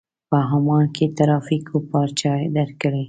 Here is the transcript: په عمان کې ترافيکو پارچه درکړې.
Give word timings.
په 0.29 0.37
عمان 0.51 0.85
کې 0.95 1.05
ترافيکو 1.17 1.75
پارچه 1.89 2.31
درکړې. 2.55 2.99